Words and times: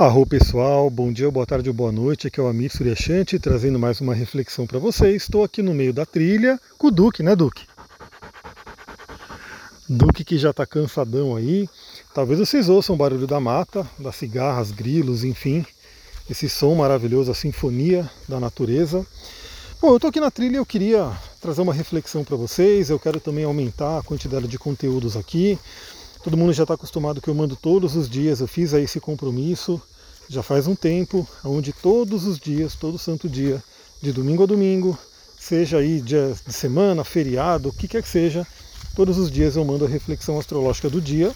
Arro 0.00 0.24
pessoal, 0.24 0.88
bom 0.88 1.12
dia, 1.12 1.30
boa 1.30 1.44
tarde 1.44 1.68
ou 1.68 1.74
boa 1.74 1.92
noite, 1.92 2.26
aqui 2.26 2.40
é 2.40 2.42
o 2.42 2.46
Amir 2.46 2.74
Suryashanti 2.74 3.38
trazendo 3.38 3.78
mais 3.78 4.00
uma 4.00 4.14
reflexão 4.14 4.66
para 4.66 4.78
vocês. 4.78 5.24
Estou 5.24 5.44
aqui 5.44 5.60
no 5.60 5.74
meio 5.74 5.92
da 5.92 6.06
trilha 6.06 6.58
com 6.78 6.86
o 6.86 6.90
Duque, 6.90 7.22
né 7.22 7.36
Duque? 7.36 7.66
Duque 9.86 10.24
que 10.24 10.38
já 10.38 10.52
está 10.52 10.64
cansadão 10.64 11.36
aí. 11.36 11.68
Talvez 12.14 12.40
vocês 12.40 12.70
ouçam 12.70 12.94
o 12.94 12.98
barulho 12.98 13.26
da 13.26 13.38
mata, 13.38 13.86
das 13.98 14.16
cigarras, 14.16 14.70
grilos, 14.70 15.22
enfim. 15.22 15.66
Esse 16.30 16.48
som 16.48 16.74
maravilhoso, 16.76 17.30
a 17.30 17.34
sinfonia 17.34 18.10
da 18.26 18.40
natureza. 18.40 19.06
Bom, 19.82 19.88
eu 19.88 19.96
estou 19.96 20.08
aqui 20.08 20.18
na 20.18 20.30
trilha 20.30 20.54
e 20.54 20.56
eu 20.60 20.64
queria 20.64 21.12
trazer 21.42 21.60
uma 21.60 21.74
reflexão 21.74 22.24
para 22.24 22.38
vocês. 22.38 22.88
Eu 22.88 22.98
quero 22.98 23.20
também 23.20 23.44
aumentar 23.44 23.98
a 23.98 24.02
quantidade 24.02 24.48
de 24.48 24.58
conteúdos 24.58 25.14
aqui. 25.14 25.58
Todo 26.24 26.38
mundo 26.38 26.54
já 26.54 26.64
está 26.64 26.72
acostumado 26.72 27.20
que 27.20 27.28
eu 27.28 27.34
mando 27.34 27.54
todos 27.54 27.96
os 27.96 28.08
dias, 28.08 28.40
eu 28.40 28.46
fiz 28.46 28.74
aí 28.74 28.84
esse 28.84 29.00
compromisso 29.00 29.80
já 30.30 30.44
faz 30.44 30.68
um 30.68 30.76
tempo, 30.76 31.28
onde 31.44 31.72
todos 31.72 32.24
os 32.24 32.38
dias, 32.38 32.76
todo 32.76 32.96
santo 32.96 33.28
dia, 33.28 33.60
de 34.00 34.12
domingo 34.12 34.44
a 34.44 34.46
domingo, 34.46 34.96
seja 35.36 35.78
aí 35.78 36.00
dia 36.00 36.32
de 36.46 36.52
semana, 36.52 37.02
feriado, 37.02 37.68
o 37.68 37.72
que 37.72 37.88
quer 37.88 38.00
que 38.00 38.08
seja, 38.08 38.46
todos 38.94 39.18
os 39.18 39.28
dias 39.28 39.56
eu 39.56 39.64
mando 39.64 39.84
a 39.84 39.88
reflexão 39.88 40.38
astrológica 40.38 40.88
do 40.88 41.00
dia. 41.00 41.32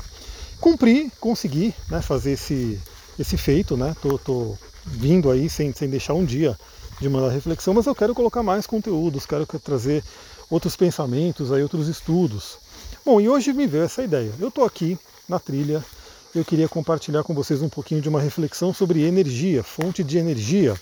Cumpri, 0.60 1.10
consegui 1.18 1.74
né, 1.90 2.00
fazer 2.00 2.32
esse, 2.32 2.80
esse 3.18 3.36
feito, 3.36 3.76
né? 3.76 3.96
Tô, 4.00 4.16
tô 4.16 4.56
vindo 4.86 5.28
aí 5.28 5.50
sem, 5.50 5.72
sem 5.72 5.90
deixar 5.90 6.14
um 6.14 6.24
dia 6.24 6.56
de 7.00 7.08
mandar 7.08 7.30
reflexão, 7.30 7.74
mas 7.74 7.86
eu 7.86 7.96
quero 7.96 8.14
colocar 8.14 8.44
mais 8.44 8.64
conteúdos, 8.64 9.26
quero 9.26 9.44
trazer 9.58 10.04
outros 10.48 10.76
pensamentos, 10.76 11.50
aí 11.50 11.64
outros 11.64 11.88
estudos. 11.88 12.58
Bom, 13.04 13.20
e 13.20 13.28
hoje 13.28 13.52
me 13.52 13.66
veio 13.66 13.82
essa 13.82 14.04
ideia. 14.04 14.32
Eu 14.38 14.48
estou 14.48 14.64
aqui 14.64 14.96
na 15.28 15.40
trilha 15.40 15.84
eu 16.38 16.44
queria 16.44 16.68
compartilhar 16.68 17.22
com 17.22 17.32
vocês 17.32 17.62
um 17.62 17.68
pouquinho 17.68 18.00
de 18.00 18.08
uma 18.08 18.20
reflexão 18.20 18.74
sobre 18.74 19.02
energia, 19.02 19.62
fonte 19.62 20.02
de 20.02 20.18
energia. 20.18 20.74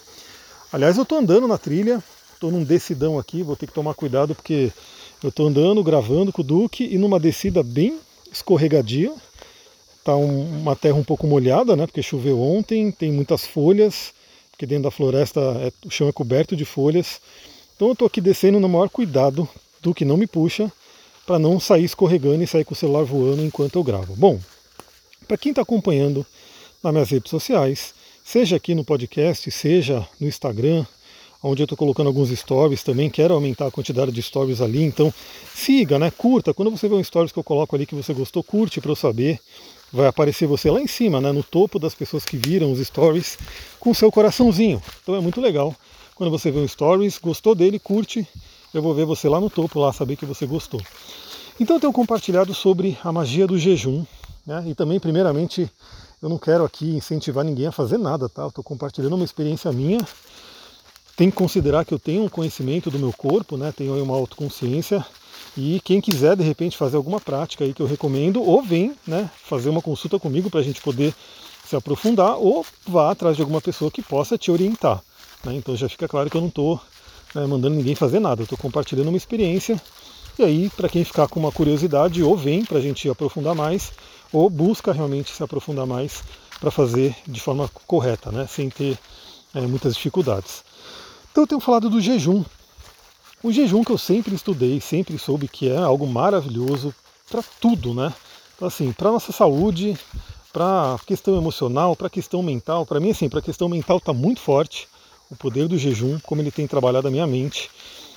Aliás, 0.73 0.97
eu 0.97 1.03
estou 1.03 1.19
andando 1.19 1.47
na 1.47 1.59
trilha, 1.59 2.03
estou 2.33 2.51
num 2.51 2.65
decidão 2.65 3.19
aqui, 3.19 3.43
vou 3.43 3.55
ter 3.55 3.67
que 3.67 3.73
tomar 3.73 3.93
cuidado 3.95 4.35
porque 4.35 4.73
eu 5.23 5.29
estou 5.29 5.47
andando, 5.47 5.85
gravando 5.85 6.33
com 6.33 6.41
o 6.41 6.45
Duque 6.45 6.89
e 6.91 6.97
numa 6.97 7.21
descida 7.21 7.63
bem 7.63 7.99
escorregadia. 8.33 9.13
Está 9.99 10.17
um, 10.17 10.61
uma 10.61 10.75
terra 10.75 10.97
um 10.97 11.05
pouco 11.05 11.27
molhada, 11.27 11.77
né? 11.77 11.87
Porque 11.87 12.03
choveu 12.03 12.41
ontem, 12.41 12.91
tem 12.91 13.13
muitas 13.13 13.47
folhas, 13.47 14.13
porque 14.51 14.67
dentro 14.67 14.85
da 14.85 14.91
floresta 14.91 15.41
é, 15.41 15.73
o 15.87 15.91
chão 15.91 16.09
é 16.09 16.13
coberto 16.13 16.57
de 16.57 16.65
folhas. 16.65 17.21
Então 17.77 17.89
eu 17.89 17.93
estou 17.93 18.07
aqui 18.07 18.21
descendo 18.21 18.59
no 18.59 18.69
maior 18.69 18.89
cuidado, 18.89 19.49
Duque 19.83 20.05
não 20.05 20.17
me 20.17 20.27
puxa, 20.27 20.73
para 21.27 21.39
não 21.39 21.61
sair 21.61 21.85
escorregando 21.85 22.43
e 22.43 22.47
sair 22.47 22.65
com 22.65 22.73
o 22.73 22.77
celular 22.77 23.05
voando 23.05 23.45
enquanto 23.45 23.77
eu 23.77 23.85
gravo. 23.85 24.17
Bom, 24.17 24.41
para 25.33 25.39
quem 25.39 25.49
está 25.49 25.63
acompanhando 25.63 26.27
nas 26.83 26.93
minhas 26.93 27.09
redes 27.09 27.31
sociais, 27.31 27.95
seja 28.23 28.57
aqui 28.57 28.75
no 28.75 28.85
podcast, 28.85 29.51
seja 29.51 30.07
no 30.21 30.29
Instagram, 30.29 30.85
onde 31.43 31.63
eu 31.63 31.65
estou 31.65 31.79
colocando 31.79 32.09
alguns 32.09 32.29
stories 32.29 32.83
também, 32.83 33.09
quero 33.09 33.33
aumentar 33.33 33.67
a 33.67 33.71
quantidade 33.71 34.13
de 34.13 34.23
stories 34.23 34.61
ali, 34.61 34.83
então 34.83 35.11
siga, 35.55 35.99
né? 35.99 36.11
Curta. 36.11 36.53
Quando 36.53 36.71
você 36.71 36.87
vê 36.87 36.95
um 36.95 37.03
stories 37.03 37.33
que 37.33 37.39
eu 37.39 37.43
coloco 37.43 37.75
ali 37.75 37.87
que 37.87 37.95
você 37.95 38.13
gostou, 38.13 38.45
curte 38.45 38.79
para 38.79 38.91
eu 38.91 38.95
saber. 38.95 39.41
Vai 39.91 40.07
aparecer 40.07 40.47
você 40.47 40.71
lá 40.71 40.83
em 40.83 40.87
cima, 40.87 41.19
né? 41.19 41.33
No 41.33 41.43
topo 41.43 41.79
das 41.79 41.95
pessoas 41.95 42.27
que 42.27 42.37
viram 42.37 42.71
os 42.71 42.79
stories 42.87 43.39
com 43.81 43.95
seu 43.95 44.13
coraçãozinho. 44.13 44.83
Então 45.03 45.15
é 45.15 45.21
muito 45.21 45.41
legal. 45.41 45.75
Quando 46.15 46.31
você 46.31 46.51
vê 46.51 46.59
um 46.59 46.69
stories, 46.69 47.17
gostou 47.19 47.55
dele, 47.55 47.79
curte, 47.79 48.29
eu 48.75 48.83
vou 48.83 48.93
ver 48.93 49.07
você 49.07 49.31
lá 49.31 49.41
no 49.41 49.49
topo, 49.49 49.81
lá 49.81 49.95
saber 49.95 50.17
que 50.17 50.27
você 50.27 50.45
gostou. 50.45 50.83
Então 51.59 51.77
eu 51.77 51.81
tenho 51.81 51.93
compartilhado 51.93 52.53
sobre 52.53 52.99
a 53.03 53.11
magia 53.11 53.47
do 53.47 53.59
jejum, 53.59 54.05
né? 54.47 54.65
E 54.67 54.75
também, 54.75 54.99
primeiramente, 54.99 55.71
eu 56.21 56.29
não 56.29 56.39
quero 56.39 56.65
aqui 56.65 56.97
incentivar 56.97 57.45
ninguém 57.45 57.67
a 57.67 57.73
fazer 57.73 57.99
nada, 57.99 58.29
tá? 58.29 58.47
Estou 58.47 58.63
compartilhando 58.63 59.15
uma 59.15 59.25
experiência 59.25 59.73
minha. 59.73 59.99
Tem 61.17 61.31
que 61.31 61.37
considerar 61.37 61.85
que 61.85 61.93
eu 61.93 61.99
tenho 61.99 62.25
um 62.25 62.29
conhecimento 62.29 62.91
do 62.91 62.99
meu 62.99 63.13
corpo, 63.13 63.57
né? 63.57 63.73
Tenho 63.77 64.03
uma 64.03 64.15
autoconsciência. 64.17 65.05
E 65.57 65.81
quem 65.85 66.01
quiser, 66.01 66.37
de 66.37 66.43
repente, 66.43 66.77
fazer 66.77 66.97
alguma 66.97 67.21
prática 67.21 67.65
aí 67.65 67.75
que 67.75 67.83
eu 67.83 67.87
recomendo, 67.87 68.43
ou 68.43 68.63
vem 68.63 68.95
né, 69.07 69.31
fazer 69.45 69.69
uma 69.69 69.83
consulta 69.83 70.19
comigo 70.19 70.49
para 70.49 70.61
a 70.61 70.63
gente 70.63 70.81
poder 70.81 71.15
se 71.69 71.77
aprofundar, 71.77 72.37
ou 72.39 72.65
vá 72.87 73.11
atrás 73.11 73.37
de 73.37 73.43
alguma 73.43 73.61
pessoa 73.61 73.91
que 73.91 74.01
possa 74.01 74.39
te 74.39 74.51
orientar. 74.51 75.03
Né? 75.45 75.55
Então 75.57 75.77
já 75.77 75.89
fica 75.89 76.09
claro 76.09 76.31
que 76.31 76.37
eu 76.37 76.41
não 76.41 76.49
estou 76.49 76.81
né, 77.35 77.47
mandando 77.47 77.77
ninguém 77.77 77.95
fazer 77.95 78.21
nada, 78.21 78.41
eu 78.41 78.45
estou 78.45 78.59
compartilhando 78.59 79.09
uma 79.09 79.17
experiência. 79.17 79.81
E 80.39 80.43
aí, 80.43 80.71
para 80.71 80.89
quem 80.89 81.05
ficar 81.05 81.29
com 81.29 81.39
uma 81.39 81.53
curiosidade, 81.53 82.23
ou 82.23 82.37
vem 82.37 82.65
para 82.65 82.79
a 82.79 82.81
gente 82.81 83.09
aprofundar 83.09 83.55
mais, 83.55 83.93
ou 84.33 84.49
busca 84.49 84.93
realmente 84.93 85.31
se 85.33 85.43
aprofundar 85.43 85.87
mais 85.87 86.23
para 86.59 86.71
fazer 86.71 87.15
de 87.27 87.41
forma 87.41 87.69
correta, 87.87 88.31
né, 88.31 88.47
sem 88.47 88.71
ter 88.71 88.99
é, 89.55 89.61
muitas 89.63 89.95
dificuldades. 89.95 90.65
Então 91.31 91.45
eu 91.45 91.49
tenho 91.49 91.61
falado 91.61 91.91
do 91.91 92.01
jejum. 92.01 92.45
O 93.43 93.51
jejum 93.51 93.83
que 93.83 93.91
eu 93.91 93.99
sempre 93.99 94.35
estudei, 94.35 94.81
sempre 94.81 95.19
soube 95.19 95.49
que 95.49 95.69
é 95.69 95.77
algo 95.77 96.07
maravilhoso 96.07 96.95
para 97.29 97.43
tudo, 97.61 97.93
né? 97.93 98.15
Então, 98.55 98.69
assim, 98.69 98.93
para 98.93 99.11
nossa 99.11 99.33
saúde, 99.33 99.99
para 100.53 100.97
questão 101.07 101.37
emocional, 101.37 101.97
para 101.97 102.09
questão 102.09 102.43
mental, 102.43 102.87
para 102.87 103.01
mim 103.01 103.11
assim, 103.11 103.29
para 103.29 103.43
questão 103.43 103.69
mental 103.69 103.97
está 103.97 104.13
muito 104.13 104.41
forte 104.41 104.87
o 105.31 105.35
poder 105.35 105.67
do 105.67 105.79
jejum, 105.79 106.21
como 106.21 106.43
ele 106.43 106.51
tem 106.51 106.67
trabalhado 106.67 107.09
a 107.09 107.11
minha 107.11 107.27
mente. 107.27 107.71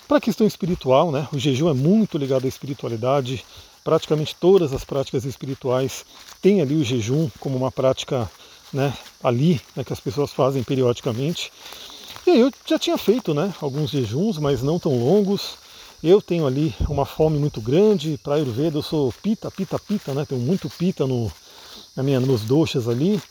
Para 0.07 0.17
a 0.17 0.21
questão 0.21 0.45
espiritual, 0.45 1.11
né, 1.11 1.27
o 1.33 1.39
jejum 1.39 1.69
é 1.69 1.73
muito 1.73 2.17
ligado 2.17 2.45
à 2.45 2.47
espiritualidade, 2.47 3.43
praticamente 3.85 4.35
todas 4.35 4.73
as 4.73 4.83
práticas 4.83 5.25
espirituais 5.25 6.03
têm 6.41 6.59
ali 6.59 6.75
o 6.75 6.83
jejum 6.83 7.29
como 7.39 7.55
uma 7.55 7.71
prática 7.71 8.29
né, 8.73 8.91
ali 9.23 9.61
né, 9.75 9.83
que 9.83 9.93
as 9.93 9.99
pessoas 9.99 10.33
fazem 10.33 10.63
periodicamente. 10.63 11.53
E 12.25 12.31
aí 12.31 12.39
eu 12.39 12.51
já 12.65 12.79
tinha 12.79 12.97
feito 12.97 13.31
né, 13.35 13.53
alguns 13.61 13.91
jejuns, 13.91 14.39
mas 14.39 14.63
não 14.63 14.79
tão 14.79 14.97
longos. 14.97 15.59
Eu 16.03 16.19
tenho 16.19 16.47
ali 16.47 16.73
uma 16.89 17.05
fome 17.05 17.37
muito 17.37 17.61
grande. 17.61 18.19
Para 18.23 18.35
Ayurveda 18.35 18.79
eu 18.79 18.81
sou 18.81 19.13
pita, 19.21 19.51
pita, 19.51 19.77
pita, 19.77 20.13
né? 20.13 20.25
Tenho 20.25 20.41
muito 20.41 20.67
pita 20.67 21.05
no, 21.05 21.31
na 21.95 22.01
minha, 22.01 22.19
nos 22.19 22.41
doxas 22.41 22.87
ali. 22.87 23.21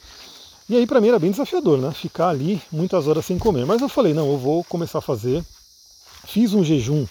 E 0.68 0.76
aí 0.76 0.86
para 0.86 1.00
mim 1.00 1.08
era 1.08 1.18
bem 1.18 1.32
desafiador, 1.32 1.78
né? 1.78 1.92
Ficar 1.92 2.28
ali 2.28 2.62
muitas 2.70 3.08
horas 3.08 3.26
sem 3.26 3.38
comer. 3.38 3.66
Mas 3.66 3.82
eu 3.82 3.88
falei, 3.88 4.14
não, 4.14 4.30
eu 4.30 4.38
vou 4.38 4.62
começar 4.64 4.98
a 4.98 5.02
fazer. 5.02 5.44
Fiz 6.26 6.54
um 6.54 6.64
jejum 6.64 7.06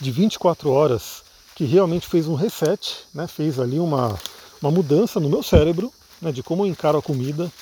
de 0.00 0.10
24 0.10 0.70
horas 0.70 1.22
que 1.60 1.66
realmente 1.66 2.06
fez 2.06 2.26
um 2.26 2.32
reset, 2.32 3.00
né, 3.12 3.26
fez 3.26 3.60
ali 3.60 3.78
uma, 3.78 4.18
uma 4.62 4.70
mudança 4.70 5.20
no 5.20 5.28
meu 5.28 5.42
cérebro, 5.42 5.92
né, 6.18 6.32
de 6.32 6.42
como 6.42 6.62
eu 6.64 6.66
encaro 6.66 6.96
a 6.96 7.02
comida. 7.02 7.52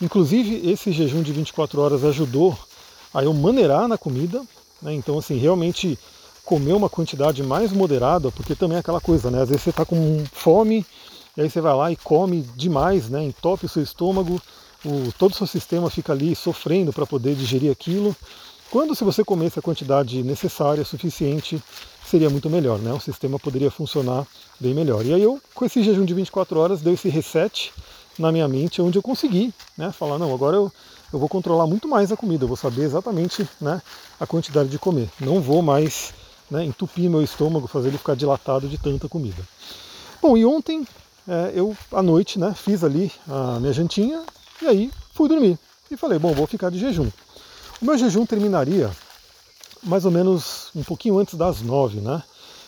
Inclusive, 0.00 0.70
esse 0.70 0.92
jejum 0.92 1.22
de 1.22 1.32
24 1.32 1.80
horas 1.80 2.04
ajudou 2.04 2.56
a 3.12 3.24
eu 3.24 3.34
maneirar 3.34 3.88
na 3.88 3.98
comida. 3.98 4.40
Né, 4.80 4.94
então, 4.94 5.18
assim, 5.18 5.36
realmente 5.38 5.98
comer 6.44 6.72
uma 6.72 6.88
quantidade 6.88 7.42
mais 7.42 7.72
moderada, 7.72 8.30
porque 8.30 8.54
também 8.54 8.76
é 8.76 8.80
aquela 8.80 9.00
coisa, 9.00 9.28
né? 9.28 9.42
Às 9.42 9.48
vezes 9.48 9.64
você 9.64 9.70
está 9.70 9.84
com 9.84 10.24
fome, 10.32 10.86
e 11.36 11.40
aí 11.40 11.50
você 11.50 11.60
vai 11.60 11.74
lá 11.74 11.90
e 11.90 11.96
come 11.96 12.42
demais, 12.54 13.10
né? 13.10 13.24
Entope 13.24 13.66
o 13.66 13.68
seu 13.68 13.82
estômago, 13.82 14.40
o, 14.84 15.12
todo 15.18 15.32
o 15.32 15.34
seu 15.34 15.48
sistema 15.48 15.90
fica 15.90 16.12
ali 16.12 16.36
sofrendo 16.36 16.92
para 16.92 17.04
poder 17.04 17.34
digerir 17.34 17.72
aquilo. 17.72 18.14
Quando 18.70 18.94
se 18.94 19.02
você 19.02 19.24
comesse 19.24 19.58
a 19.58 19.62
quantidade 19.62 20.22
necessária, 20.22 20.84
suficiente, 20.84 21.60
seria 22.08 22.30
muito 22.30 22.48
melhor, 22.48 22.78
né? 22.78 22.92
O 22.92 23.00
sistema 23.00 23.38
poderia 23.38 23.70
funcionar 23.70 24.26
bem 24.58 24.74
melhor. 24.74 25.04
E 25.04 25.12
aí 25.12 25.22
eu, 25.22 25.40
com 25.54 25.64
esse 25.64 25.82
jejum 25.82 26.04
de 26.04 26.14
24 26.14 26.58
horas, 26.58 26.80
deu 26.80 26.94
esse 26.94 27.08
reset 27.08 27.72
na 28.18 28.32
minha 28.32 28.48
mente, 28.48 28.82
onde 28.82 28.98
eu 28.98 29.02
consegui 29.02 29.54
né, 29.76 29.92
falar, 29.92 30.18
não, 30.18 30.34
agora 30.34 30.56
eu, 30.56 30.72
eu 31.12 31.18
vou 31.18 31.28
controlar 31.28 31.66
muito 31.66 31.86
mais 31.86 32.10
a 32.10 32.16
comida, 32.16 32.44
eu 32.44 32.48
vou 32.48 32.56
saber 32.56 32.82
exatamente 32.82 33.48
né, 33.60 33.80
a 34.18 34.26
quantidade 34.26 34.68
de 34.68 34.78
comer. 34.78 35.08
Não 35.20 35.40
vou 35.40 35.62
mais 35.62 36.12
né, 36.50 36.64
entupir 36.64 37.08
meu 37.08 37.22
estômago, 37.22 37.68
fazer 37.68 37.88
ele 37.88 37.98
ficar 37.98 38.16
dilatado 38.16 38.68
de 38.68 38.76
tanta 38.76 39.08
comida. 39.08 39.42
Bom, 40.20 40.36
e 40.36 40.44
ontem 40.44 40.86
é, 41.28 41.52
eu, 41.54 41.76
à 41.92 42.02
noite, 42.02 42.38
né, 42.38 42.54
fiz 42.56 42.82
ali 42.82 43.12
a 43.28 43.60
minha 43.60 43.72
jantinha 43.72 44.22
e 44.60 44.66
aí 44.66 44.90
fui 45.14 45.28
dormir. 45.28 45.58
E 45.90 45.96
falei, 45.96 46.18
bom, 46.18 46.32
vou 46.32 46.46
ficar 46.46 46.70
de 46.70 46.78
jejum. 46.78 47.08
O 47.80 47.84
meu 47.84 47.96
jejum 47.96 48.26
terminaria 48.26 48.90
mais 49.82 50.04
ou 50.04 50.10
menos 50.10 50.70
um 50.74 50.82
pouquinho 50.82 51.18
antes 51.18 51.34
das 51.34 51.60
nove, 51.62 52.00
né? 52.00 52.22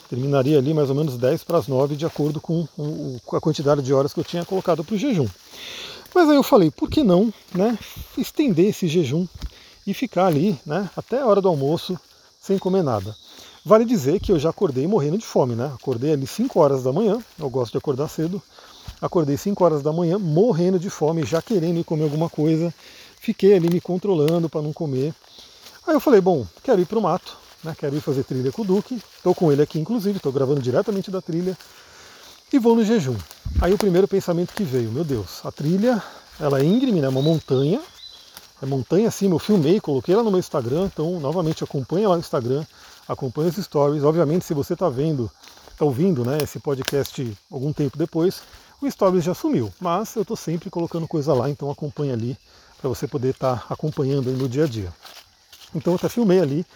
Terminaria 0.09 0.59
ali 0.59 0.75
mais 0.75 0.91
ou 0.91 0.97
menos 0.97 1.17
10 1.17 1.45
para 1.45 1.59
as 1.59 1.69
9, 1.69 1.95
de 1.95 2.05
acordo 2.05 2.41
com, 2.41 2.67
com 3.25 3.37
a 3.37 3.41
quantidade 3.41 3.83
de 3.83 3.95
horas 3.95 4.12
que 4.12 4.21
eu 4.21 4.25
tinha 4.25 4.45
colocado 4.45 4.83
para 4.83 4.95
o 4.95 4.99
jejum. 4.99 5.29
Mas 6.15 6.29
aí 6.29 6.37
eu 6.37 6.43
falei, 6.43 6.71
por 6.71 6.91
que 6.91 7.05
não 7.05 7.33
né, 7.55 7.79
estender 8.19 8.71
esse 8.71 8.89
jejum 8.89 9.27
e 9.87 9.95
ficar 9.95 10.27
ali 10.27 10.59
né, 10.67 10.91
até 10.97 11.21
a 11.21 11.27
hora 11.27 11.41
do 11.41 11.49
almoço 11.49 11.99
sem 12.41 12.59
comer 12.59 12.83
nada? 12.83 13.15
Vale 13.65 13.85
dizer 13.85 14.19
que 14.21 14.33
eu 14.33 14.39
já 14.39 14.51
acordei 14.51 14.87
morrendo 14.87 15.19
de 15.19 15.25
fome, 15.25 15.55
né? 15.55 15.71
Acordei 15.75 16.12
ali 16.12 16.27
5 16.27 16.59
horas 16.59 16.83
da 16.83 16.93
manhã, 16.93 17.23
eu 17.39 17.51
gosto 17.51 17.73
de 17.73 17.79
acordar 17.79 18.09
cedo. 18.09 18.43
Acordei 19.01 19.37
5 19.37 19.62
horas 19.62 19.83
da 19.83 19.93
manhã 19.93 20.19
morrendo 20.19 20.79
de 20.79 20.89
fome, 20.89 21.25
já 21.25 21.43
querendo 21.43 21.85
comer 21.85 22.05
alguma 22.05 22.29
coisa. 22.29 22.75
Fiquei 23.21 23.55
ali 23.55 23.69
me 23.69 23.81
controlando 23.81 24.49
para 24.49 24.62
não 24.62 24.73
comer. 24.73 25.15
Aí 25.90 25.96
eu 25.96 26.00
falei, 26.00 26.20
bom, 26.20 26.46
quero 26.62 26.81
ir 26.81 26.87
para 26.87 27.00
o 27.00 27.02
mato, 27.02 27.37
né? 27.64 27.75
quero 27.76 27.96
ir 27.96 28.00
fazer 28.00 28.22
trilha 28.22 28.52
com 28.52 28.62
o 28.62 28.64
Duque, 28.64 29.02
estou 29.16 29.34
com 29.34 29.50
ele 29.50 29.60
aqui 29.60 29.81
inclusive, 29.81 30.19
estou 30.19 30.31
gravando 30.31 30.60
diretamente 30.62 31.10
da 31.10 31.20
trilha, 31.20 31.58
e 32.52 32.60
vou 32.60 32.76
no 32.76 32.84
jejum. 32.84 33.16
Aí 33.60 33.75
o 33.75 33.76
primeiro 33.76 34.06
pensamento 34.06 34.54
que 34.54 34.62
veio, 34.62 34.88
meu 34.92 35.02
Deus, 35.02 35.44
a 35.44 35.50
trilha 35.50 36.00
ela 36.38 36.60
é 36.60 36.64
íngreme, 36.64 37.00
né? 37.00 37.08
Uma 37.08 37.20
montanha. 37.20 37.81
É 38.62 38.66
montanha 38.66 39.08
acima, 39.08 39.34
eu 39.34 39.40
filmei, 39.40 39.81
coloquei 39.81 40.14
ela 40.14 40.22
no 40.22 40.31
meu 40.31 40.38
Instagram, 40.38 40.84
então 40.84 41.19
novamente 41.19 41.64
acompanha 41.64 42.08
lá 42.08 42.14
no 42.14 42.20
Instagram, 42.20 42.64
acompanha 43.08 43.48
os 43.48 43.56
stories. 43.56 44.04
Obviamente, 44.04 44.44
se 44.44 44.54
você 44.54 44.75
está 44.75 44.88
vendo, 44.88 45.28
está 45.72 45.84
ouvindo 45.84 46.25
né, 46.25 46.38
esse 46.40 46.60
podcast 46.60 47.37
algum 47.50 47.72
tempo 47.72 47.98
depois, 47.98 48.42
o 48.81 48.88
stories 48.88 49.25
já 49.25 49.34
sumiu. 49.34 49.72
Mas 49.81 50.14
eu 50.14 50.22
estou 50.22 50.37
sempre 50.37 50.70
colocando 50.70 51.08
coisa 51.08 51.34
lá, 51.34 51.50
então 51.50 51.69
acompanha 51.69 52.12
ali 52.12 52.38
para 52.81 52.88
você 52.88 53.08
poder 53.08 53.31
estar 53.31 53.66
tá 53.66 53.75
acompanhando 53.75 54.31
no 54.31 54.48
dia 54.48 54.62
a 54.62 54.69
dia. 54.69 54.94
Então 55.75 55.93
eu 55.93 55.96
até 55.96 56.08
filmei 56.08 56.40
ali. 56.40 56.67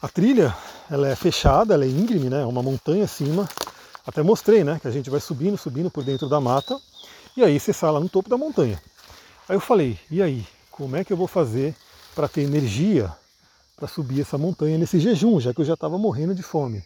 A 0.00 0.08
trilha 0.08 0.56
ela 0.90 1.08
é 1.08 1.14
fechada, 1.14 1.74
ela 1.74 1.84
é 1.84 1.88
íngreme, 1.88 2.30
né? 2.30 2.42
É 2.42 2.46
uma 2.46 2.62
montanha 2.62 3.04
acima. 3.04 3.48
Até 4.06 4.22
mostrei, 4.22 4.64
né? 4.64 4.78
Que 4.80 4.88
a 4.88 4.90
gente 4.90 5.10
vai 5.10 5.20
subindo, 5.20 5.56
subindo 5.56 5.90
por 5.90 6.02
dentro 6.02 6.28
da 6.28 6.40
mata. 6.40 6.78
E 7.36 7.44
aí 7.44 7.60
você 7.60 7.72
sai 7.72 7.90
lá 7.90 8.00
no 8.00 8.08
topo 8.08 8.28
da 8.28 8.36
montanha. 8.36 8.80
Aí 9.48 9.56
eu 9.56 9.60
falei, 9.60 9.98
e 10.10 10.22
aí? 10.22 10.46
Como 10.70 10.96
é 10.96 11.04
que 11.04 11.12
eu 11.12 11.16
vou 11.16 11.26
fazer 11.26 11.74
para 12.14 12.26
ter 12.26 12.42
energia 12.42 13.12
para 13.76 13.86
subir 13.86 14.20
essa 14.22 14.36
montanha 14.36 14.76
nesse 14.78 14.98
jejum, 14.98 15.40
já 15.40 15.54
que 15.54 15.60
eu 15.60 15.64
já 15.64 15.74
estava 15.74 15.98
morrendo 15.98 16.34
de 16.34 16.42
fome? 16.42 16.82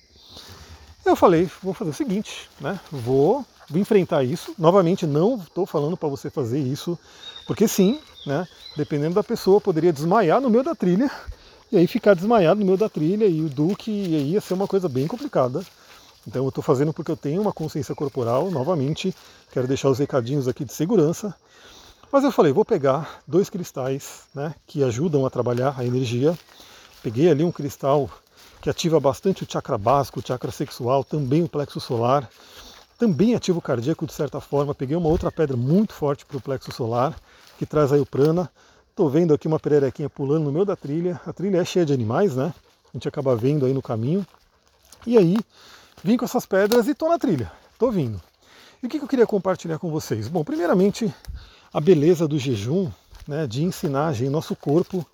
Eu 1.04 1.16
falei, 1.16 1.48
vou 1.62 1.74
fazer 1.74 1.90
o 1.90 1.94
seguinte, 1.94 2.48
né? 2.60 2.80
Vou, 2.90 3.44
vou 3.68 3.80
enfrentar 3.80 4.24
isso. 4.24 4.54
Novamente, 4.58 5.06
não 5.06 5.36
estou 5.36 5.66
falando 5.66 5.96
para 5.96 6.08
você 6.08 6.30
fazer 6.30 6.58
isso, 6.58 6.98
porque 7.46 7.68
sim, 7.68 8.00
né? 8.26 8.46
Dependendo 8.76 9.14
da 9.14 9.22
pessoa, 9.22 9.60
poderia 9.60 9.92
desmaiar 9.92 10.40
no 10.40 10.50
meio 10.50 10.64
da 10.64 10.74
trilha 10.74 11.10
e 11.74 11.76
aí 11.76 11.88
ficar 11.88 12.14
desmaiado 12.14 12.60
no 12.60 12.66
meio 12.66 12.78
da 12.78 12.88
trilha 12.88 13.26
e 13.26 13.40
o 13.40 13.48
Duque 13.48 13.90
e 13.90 14.14
aí 14.14 14.30
ia 14.30 14.40
ser 14.40 14.54
uma 14.54 14.68
coisa 14.68 14.88
bem 14.88 15.08
complicada. 15.08 15.60
Então 16.24 16.44
eu 16.44 16.48
estou 16.48 16.62
fazendo 16.62 16.92
porque 16.92 17.10
eu 17.10 17.16
tenho 17.16 17.42
uma 17.42 17.52
consciência 17.52 17.96
corporal, 17.96 18.48
novamente, 18.48 19.12
quero 19.50 19.66
deixar 19.66 19.90
os 19.90 19.98
recadinhos 19.98 20.46
aqui 20.46 20.64
de 20.64 20.72
segurança. 20.72 21.34
Mas 22.12 22.22
eu 22.22 22.30
falei, 22.30 22.52
vou 22.52 22.64
pegar 22.64 23.20
dois 23.26 23.50
cristais 23.50 24.20
né, 24.32 24.54
que 24.68 24.84
ajudam 24.84 25.26
a 25.26 25.30
trabalhar 25.30 25.74
a 25.76 25.84
energia. 25.84 26.38
Peguei 27.02 27.28
ali 27.28 27.42
um 27.42 27.50
cristal 27.50 28.08
que 28.62 28.70
ativa 28.70 29.00
bastante 29.00 29.42
o 29.42 29.46
chakra 29.50 29.76
básico, 29.76 30.20
o 30.20 30.26
chakra 30.26 30.52
sexual, 30.52 31.02
também 31.02 31.42
o 31.42 31.48
plexo 31.48 31.80
solar, 31.80 32.30
também 32.96 33.34
ativa 33.34 33.58
o 33.58 33.62
cardíaco 33.62 34.06
de 34.06 34.12
certa 34.12 34.40
forma. 34.40 34.76
Peguei 34.76 34.96
uma 34.96 35.08
outra 35.08 35.32
pedra 35.32 35.56
muito 35.56 35.92
forte 35.92 36.24
para 36.24 36.36
o 36.36 36.40
plexo 36.40 36.70
solar, 36.70 37.16
que 37.58 37.66
traz 37.66 37.92
aí 37.92 37.98
o 37.98 38.06
prana. 38.06 38.48
Estou 38.94 39.10
vendo 39.10 39.34
aqui 39.34 39.48
uma 39.48 39.58
pererequinha 39.58 40.08
pulando 40.08 40.44
no 40.44 40.52
meio 40.52 40.64
da 40.64 40.76
trilha. 40.76 41.20
A 41.26 41.32
trilha 41.32 41.58
é 41.58 41.64
cheia 41.64 41.84
de 41.84 41.92
animais, 41.92 42.36
né? 42.36 42.54
A 42.86 42.96
gente 42.96 43.08
acaba 43.08 43.34
vendo 43.34 43.66
aí 43.66 43.74
no 43.74 43.82
caminho. 43.82 44.24
E 45.04 45.18
aí, 45.18 45.36
vim 46.04 46.16
com 46.16 46.24
essas 46.24 46.46
pedras 46.46 46.86
e 46.86 46.92
estou 46.92 47.08
na 47.08 47.18
trilha. 47.18 47.50
Estou 47.72 47.90
vindo. 47.90 48.22
E 48.80 48.86
o 48.86 48.88
que 48.88 48.98
eu 48.98 49.08
queria 49.08 49.26
compartilhar 49.26 49.80
com 49.80 49.90
vocês? 49.90 50.28
Bom, 50.28 50.44
primeiramente, 50.44 51.12
a 51.72 51.80
beleza 51.80 52.28
do 52.28 52.38
jejum, 52.38 52.88
né, 53.26 53.48
de 53.48 53.64
ensinar 53.64 54.14
a 54.14 54.30
nosso 54.30 54.54
corpo 54.54 55.04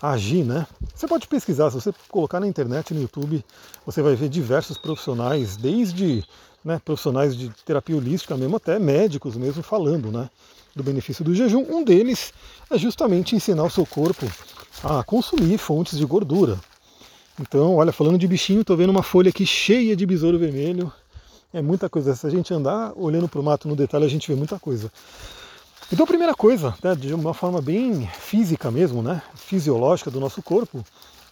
a 0.00 0.12
agir, 0.12 0.44
né? 0.44 0.64
Você 0.94 1.08
pode 1.08 1.26
pesquisar, 1.26 1.72
se 1.72 1.74
você 1.74 1.92
colocar 2.08 2.38
na 2.38 2.46
internet, 2.46 2.94
no 2.94 3.00
YouTube, 3.00 3.44
você 3.84 4.00
vai 4.00 4.14
ver 4.14 4.28
diversos 4.28 4.78
profissionais, 4.78 5.56
desde 5.56 6.24
né, 6.64 6.80
profissionais 6.84 7.36
de 7.36 7.50
terapia 7.64 7.96
holística 7.96 8.36
mesmo, 8.36 8.56
até 8.56 8.78
médicos 8.78 9.36
mesmo 9.36 9.62
falando, 9.62 10.10
né, 10.10 10.30
do 10.74 10.82
benefício 10.82 11.24
do 11.24 11.34
jejum. 11.34 11.64
Um 11.68 11.84
deles 11.84 12.32
é 12.70 12.78
justamente 12.78 13.36
ensinar 13.36 13.64
o 13.64 13.70
seu 13.70 13.84
corpo 13.84 14.26
a 14.82 15.04
consumir 15.04 15.58
fontes 15.58 15.98
de 15.98 16.04
gordura. 16.04 16.58
Então, 17.40 17.74
olha, 17.76 17.92
falando 17.92 18.18
de 18.18 18.26
bichinho, 18.28 18.60
estou 18.60 18.76
vendo 18.76 18.90
uma 18.90 19.02
folha 19.02 19.28
aqui 19.28 19.44
cheia 19.44 19.96
de 19.96 20.06
besouro 20.06 20.38
vermelho. 20.38 20.92
É 21.52 21.60
muita 21.60 21.88
coisa. 21.88 22.14
Se 22.14 22.26
a 22.26 22.30
gente 22.30 22.54
andar 22.54 22.92
olhando 22.96 23.28
para 23.28 23.40
o 23.40 23.44
mato 23.44 23.68
no 23.68 23.76
detalhe, 23.76 24.04
a 24.04 24.08
gente 24.08 24.28
vê 24.28 24.36
muita 24.36 24.58
coisa. 24.58 24.90
Então, 25.92 26.06
primeira 26.06 26.34
coisa, 26.34 26.74
né, 26.82 26.94
de 26.94 27.12
uma 27.12 27.34
forma 27.34 27.60
bem 27.60 28.08
física 28.18 28.70
mesmo, 28.70 29.02
né, 29.02 29.20
fisiológica 29.34 30.10
do 30.10 30.18
nosso 30.18 30.42
corpo, 30.42 30.84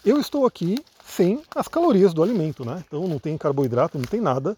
eu 0.04 0.20
estou 0.20 0.44
aqui 0.44 0.76
sem 1.16 1.42
as 1.54 1.68
calorias 1.68 2.14
do 2.14 2.22
alimento, 2.22 2.64
né? 2.64 2.82
Então 2.86 3.06
não 3.06 3.18
tem 3.18 3.36
carboidrato, 3.36 3.98
não 3.98 4.04
tem 4.04 4.20
nada. 4.20 4.56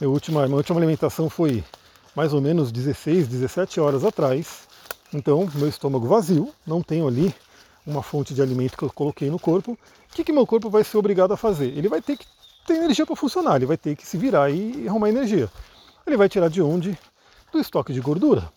A 0.00 0.06
última, 0.06 0.44
minha 0.46 0.56
última 0.56 0.78
alimentação 0.78 1.30
foi 1.30 1.62
mais 2.14 2.34
ou 2.34 2.40
menos 2.40 2.72
16, 2.72 3.28
17 3.28 3.80
horas 3.80 4.04
atrás. 4.04 4.68
Então, 5.14 5.48
meu 5.54 5.68
estômago 5.68 6.06
vazio, 6.06 6.52
não 6.66 6.82
tenho 6.82 7.06
ali 7.06 7.32
uma 7.86 8.02
fonte 8.02 8.34
de 8.34 8.42
alimento 8.42 8.76
que 8.76 8.82
eu 8.82 8.90
coloquei 8.90 9.30
no 9.30 9.38
corpo. 9.38 9.72
O 9.72 10.14
que, 10.14 10.24
que 10.24 10.32
meu 10.32 10.46
corpo 10.46 10.68
vai 10.68 10.82
ser 10.82 10.98
obrigado 10.98 11.32
a 11.32 11.36
fazer? 11.36 11.66
Ele 11.76 11.88
vai 11.88 12.02
ter 12.02 12.16
que 12.16 12.26
ter 12.66 12.74
energia 12.74 13.06
para 13.06 13.16
funcionar, 13.16 13.56
ele 13.56 13.66
vai 13.66 13.76
ter 13.76 13.96
que 13.96 14.06
se 14.06 14.16
virar 14.16 14.50
e 14.50 14.88
arrumar 14.88 15.08
energia. 15.08 15.50
Ele 16.06 16.16
vai 16.16 16.28
tirar 16.28 16.48
de 16.48 16.60
onde? 16.60 16.98
Do 17.52 17.60
estoque 17.60 17.92
de 17.92 18.00
gordura. 18.00 18.50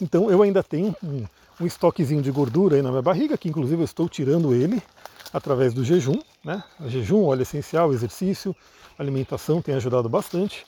Então 0.00 0.30
eu 0.30 0.42
ainda 0.42 0.62
tenho 0.62 0.94
um, 1.02 1.24
um 1.60 1.66
estoquezinho 1.66 2.20
de 2.20 2.30
gordura 2.30 2.76
aí 2.76 2.82
na 2.82 2.90
minha 2.90 3.02
barriga, 3.02 3.38
que 3.38 3.48
inclusive 3.48 3.80
eu 3.80 3.84
estou 3.84 4.08
tirando 4.08 4.54
ele 4.54 4.82
através 5.36 5.74
do 5.74 5.84
jejum. 5.84 6.18
Né? 6.42 6.62
O 6.80 6.88
jejum, 6.88 7.24
óleo 7.24 7.42
essencial, 7.42 7.92
exercício, 7.92 8.56
alimentação 8.98 9.60
tem 9.60 9.74
ajudado 9.74 10.08
bastante. 10.08 10.66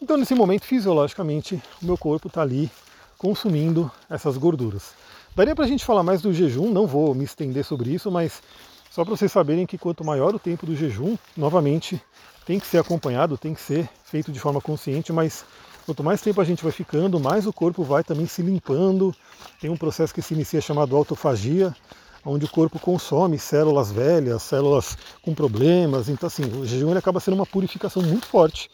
Então 0.00 0.16
nesse 0.16 0.34
momento, 0.34 0.64
fisiologicamente, 0.64 1.62
o 1.80 1.86
meu 1.86 1.96
corpo 1.96 2.28
está 2.28 2.42
ali 2.42 2.70
consumindo 3.16 3.90
essas 4.10 4.36
gorduras. 4.36 4.94
Daria 5.34 5.54
para 5.54 5.64
a 5.64 5.68
gente 5.68 5.84
falar 5.84 6.02
mais 6.02 6.20
do 6.20 6.32
jejum, 6.32 6.70
não 6.70 6.86
vou 6.86 7.14
me 7.14 7.24
estender 7.24 7.64
sobre 7.64 7.90
isso, 7.90 8.10
mas 8.10 8.42
só 8.90 9.04
para 9.04 9.16
vocês 9.16 9.32
saberem 9.32 9.64
que 9.64 9.78
quanto 9.78 10.04
maior 10.04 10.34
o 10.34 10.38
tempo 10.38 10.66
do 10.66 10.76
jejum, 10.76 11.16
novamente, 11.36 12.02
tem 12.44 12.60
que 12.60 12.66
ser 12.66 12.78
acompanhado, 12.78 13.38
tem 13.38 13.54
que 13.54 13.60
ser 13.60 13.88
feito 14.04 14.30
de 14.30 14.38
forma 14.38 14.60
consciente, 14.60 15.12
mas 15.12 15.44
Quanto 15.84 16.04
mais 16.04 16.20
tempo 16.20 16.40
a 16.40 16.44
gente 16.44 16.62
vai 16.62 16.70
ficando, 16.70 17.18
mais 17.18 17.44
o 17.44 17.52
corpo 17.52 17.82
vai 17.82 18.04
também 18.04 18.26
se 18.26 18.40
limpando. 18.40 19.14
Tem 19.60 19.68
um 19.68 19.76
processo 19.76 20.14
que 20.14 20.22
se 20.22 20.32
inicia 20.32 20.60
chamado 20.60 20.96
autofagia, 20.96 21.74
onde 22.24 22.44
o 22.44 22.48
corpo 22.48 22.78
consome 22.78 23.38
células 23.38 23.90
velhas, 23.90 24.42
células 24.42 24.96
com 25.22 25.34
problemas. 25.34 26.08
Então, 26.08 26.26
assim, 26.26 26.44
o 26.44 26.66
jejum 26.66 26.96
acaba 26.96 27.20
sendo 27.20 27.34
uma 27.34 27.46
purificação 27.46 28.02
muito 28.02 28.26
forte. 28.26 28.70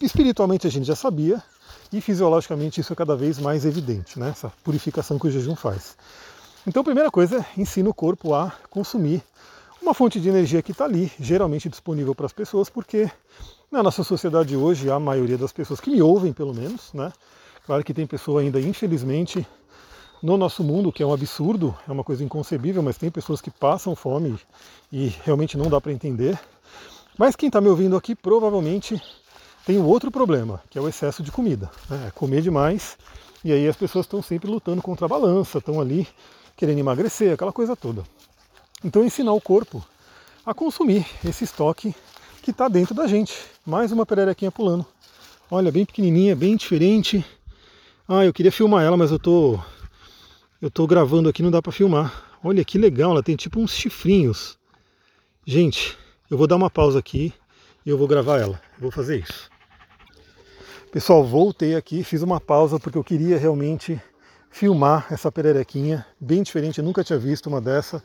Espiritualmente 0.00 0.66
a 0.66 0.70
gente 0.70 0.86
já 0.86 0.96
sabia, 0.96 1.42
e 1.92 2.00
fisiologicamente 2.00 2.80
isso 2.80 2.92
é 2.92 2.96
cada 2.96 3.14
vez 3.14 3.38
mais 3.38 3.64
evidente, 3.64 4.18
né? 4.18 4.30
essa 4.30 4.52
purificação 4.64 5.18
que 5.18 5.26
o 5.26 5.30
jejum 5.30 5.54
faz. 5.54 5.96
Então, 6.66 6.80
a 6.80 6.84
primeira 6.84 7.10
coisa, 7.10 7.44
ensina 7.56 7.88
o 7.88 7.94
corpo 7.94 8.34
a 8.34 8.52
consumir 8.70 9.22
uma 9.80 9.92
fonte 9.92 10.20
de 10.20 10.28
energia 10.28 10.62
que 10.62 10.70
está 10.70 10.84
ali, 10.84 11.10
geralmente 11.18 11.68
disponível 11.68 12.14
para 12.14 12.26
as 12.26 12.32
pessoas, 12.32 12.70
porque 12.70 13.10
na 13.70 13.82
nossa 13.82 14.04
sociedade 14.04 14.56
hoje, 14.56 14.90
a 14.90 14.98
maioria 14.98 15.36
das 15.36 15.52
pessoas 15.52 15.80
que 15.80 15.90
me 15.90 16.00
ouvem, 16.00 16.32
pelo 16.32 16.54
menos, 16.54 16.92
né? 16.92 17.12
Claro 17.66 17.82
que 17.82 17.92
tem 17.92 18.06
pessoa 18.06 18.40
ainda, 18.40 18.60
infelizmente, 18.60 19.46
no 20.22 20.36
nosso 20.36 20.62
mundo, 20.62 20.92
que 20.92 21.02
é 21.02 21.06
um 21.06 21.12
absurdo, 21.12 21.76
é 21.88 21.90
uma 21.90 22.04
coisa 22.04 22.22
inconcebível, 22.22 22.82
mas 22.82 22.96
tem 22.96 23.10
pessoas 23.10 23.40
que 23.40 23.50
passam 23.50 23.96
fome 23.96 24.38
e 24.92 25.08
realmente 25.24 25.58
não 25.58 25.68
dá 25.68 25.80
para 25.80 25.92
entender. 25.92 26.38
Mas 27.18 27.34
quem 27.34 27.48
está 27.48 27.60
me 27.60 27.68
ouvindo 27.68 27.96
aqui 27.96 28.14
provavelmente 28.14 29.02
tem 29.66 29.82
outro 29.82 30.10
problema, 30.10 30.62
que 30.70 30.78
é 30.78 30.80
o 30.80 30.88
excesso 30.88 31.22
de 31.22 31.32
comida. 31.32 31.70
Né? 31.90 32.06
É 32.08 32.10
comer 32.12 32.40
demais 32.40 32.96
e 33.44 33.52
aí 33.52 33.66
as 33.66 33.76
pessoas 33.76 34.06
estão 34.06 34.22
sempre 34.22 34.48
lutando 34.48 34.80
contra 34.80 35.06
a 35.06 35.08
balança, 35.08 35.58
estão 35.58 35.80
ali 35.80 36.06
querendo 36.56 36.78
emagrecer, 36.78 37.34
aquela 37.34 37.52
coisa 37.52 37.74
toda. 37.74 38.04
Então 38.84 39.04
ensinar 39.04 39.32
o 39.32 39.40
corpo 39.40 39.84
a 40.46 40.54
consumir 40.54 41.04
esse 41.24 41.44
estoque 41.44 41.94
que 42.42 42.52
está 42.52 42.68
dentro 42.68 42.94
da 42.94 43.08
gente. 43.08 43.34
Mais 43.66 43.90
uma 43.90 44.06
pererequinha 44.06 44.52
pulando. 44.52 44.86
Olha, 45.50 45.70
bem 45.70 45.84
pequenininha, 45.84 46.36
bem 46.36 46.56
diferente. 46.56 47.24
Ah, 48.08 48.24
eu 48.24 48.32
queria 48.32 48.50
filmar 48.50 48.84
ela, 48.84 48.96
mas 48.96 49.10
eu 49.10 49.18
tô 49.18 49.58
eu 50.62 50.70
tô 50.70 50.86
gravando 50.86 51.28
aqui, 51.28 51.42
não 51.42 51.50
dá 51.50 51.60
para 51.60 51.72
filmar. 51.72 52.38
Olha 52.42 52.64
que 52.64 52.78
legal, 52.78 53.10
ela 53.10 53.22
tem 53.22 53.34
tipo 53.34 53.58
uns 53.58 53.72
chifrinhos. 53.72 54.56
Gente, 55.44 55.98
eu 56.30 56.38
vou 56.38 56.46
dar 56.46 56.54
uma 56.54 56.70
pausa 56.70 57.00
aqui 57.00 57.34
e 57.84 57.90
eu 57.90 57.98
vou 57.98 58.06
gravar 58.06 58.38
ela. 58.38 58.62
vou 58.78 58.92
fazer 58.92 59.18
isso. 59.18 59.50
Pessoal, 60.92 61.24
voltei 61.24 61.74
aqui, 61.74 62.04
fiz 62.04 62.22
uma 62.22 62.40
pausa 62.40 62.78
porque 62.78 62.96
eu 62.96 63.02
queria 63.02 63.36
realmente 63.36 64.00
filmar 64.52 65.08
essa 65.10 65.32
pererequinha, 65.32 66.06
bem 66.20 66.44
diferente, 66.44 66.78
eu 66.78 66.84
nunca 66.84 67.02
tinha 67.02 67.18
visto 67.18 67.48
uma 67.48 67.60
dessa. 67.60 68.00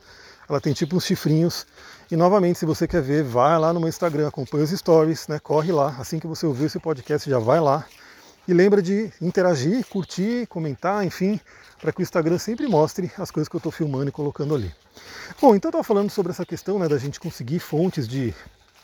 Ela 0.50 0.60
tem 0.60 0.74
tipo 0.74 0.96
uns 0.96 1.06
chifrinhos. 1.06 1.68
E 2.10 2.16
novamente, 2.16 2.58
se 2.58 2.66
você 2.66 2.88
quer 2.88 3.04
ver, 3.04 3.24
vai 3.24 3.60
lá 3.60 3.72
no 3.72 3.80
meu 3.80 3.90
Instagram, 3.90 4.30
acompanha 4.30 4.64
os 4.64 4.72
stories, 4.72 5.28
né? 5.28 5.38
Corre 5.38 5.72
lá. 5.72 5.96
Assim 6.00 6.18
que 6.18 6.26
você 6.26 6.48
ouvir 6.48 6.66
esse 6.66 6.80
podcast, 6.80 7.30
já 7.30 7.38
vai 7.38 7.60
lá. 7.60 7.86
E 8.48 8.54
lembra 8.54 8.82
de 8.82 9.12
interagir, 9.22 9.86
curtir, 9.88 10.48
comentar, 10.48 11.06
enfim, 11.06 11.40
para 11.82 11.92
que 11.92 12.00
o 12.00 12.04
Instagram 12.04 12.38
sempre 12.38 12.68
mostre 12.68 13.12
as 13.18 13.30
coisas 13.30 13.50
que 13.50 13.56
eu 13.56 13.60
estou 13.60 13.72
filmando 13.72 14.10
e 14.10 14.12
colocando 14.12 14.56
ali. 14.56 14.74
Bom, 15.42 15.56
então 15.56 15.70
eu 15.70 15.72
estava 15.72 15.84
falando 15.84 16.10
sobre 16.10 16.32
essa 16.32 16.46
questão 16.46 16.80
né, 16.80 16.88
da 16.88 16.98
gente 16.98 17.20
conseguir 17.20 17.60
fontes 17.60 18.08
de 18.08 18.34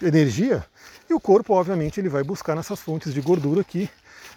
energia 0.01 0.65
e 1.09 1.13
o 1.13 1.19
corpo, 1.19 1.53
obviamente, 1.53 1.99
ele 1.99 2.09
vai 2.09 2.23
buscar 2.23 2.55
nessas 2.55 2.79
fontes 2.79 3.13
de 3.13 3.21
gordura 3.21 3.63
que 3.63 3.89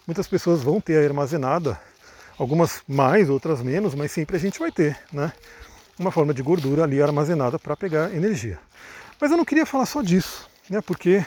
muitas 0.06 0.28
pessoas 0.28 0.62
vão 0.62 0.80
ter 0.80 1.04
armazenada, 1.04 1.80
algumas 2.38 2.83
mais, 2.87 3.28
outras 3.28 3.61
menos, 3.62 3.95
mas 3.95 4.12
sempre 4.12 4.37
a 4.37 4.40
gente 4.40 4.59
vai 4.59 4.71
ter, 4.71 4.97
né? 5.12 5.33
uma 5.99 6.11
forma 6.11 6.35
de 6.35 6.42
gordura 6.42 6.85
ali 6.85 7.00
armazenada 7.00 7.59
para 7.59 7.76
pegar 7.76 8.14
energia. 8.14 8.59
Mas 9.21 9.30
eu 9.30 9.37
não 9.37 9.45
queria 9.45 9.64
falar 9.64 9.87
só 9.87 10.02
disso, 10.02 10.49
né? 10.68 10.80
Porque, 10.80 11.25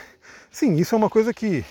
sim, 0.52 0.76
isso 0.76 0.94
é 0.94 0.98
uma 0.98 1.10
coisa 1.10 1.34
que 1.34 1.66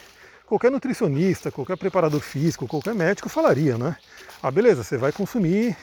qualquer 0.48 0.70
nutricionista, 0.70 1.52
qualquer 1.52 1.76
preparador 1.76 2.20
físico, 2.20 2.66
qualquer 2.66 2.94
médico 2.94 3.28
falaria, 3.28 3.76
né? 3.76 3.96
Ah, 4.42 4.50
beleza, 4.50 4.82
você 4.82 4.96
vai 4.96 5.12
consumir 5.12 5.76